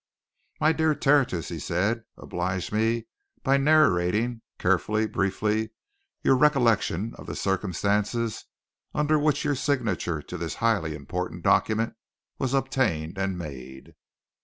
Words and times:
"My 0.59 0.71
dear 0.73 0.95
Tertius!" 0.95 1.49
he 1.49 1.59
said. 1.59 2.05
"Oblige 2.17 2.71
me 2.71 3.05
by 3.43 3.57
narrating, 3.57 4.41
carefully, 4.57 5.05
briefly, 5.05 5.73
your 6.23 6.35
recollection 6.35 7.13
of 7.19 7.27
the 7.27 7.35
circumstances 7.35 8.45
under 8.95 9.19
which 9.19 9.45
your 9.45 9.53
signature 9.53 10.19
to 10.23 10.37
this 10.39 10.55
highly 10.55 10.95
important 10.95 11.43
document 11.43 11.93
was 12.39 12.55
obtained 12.55 13.19
and 13.19 13.37
made." 13.37 13.93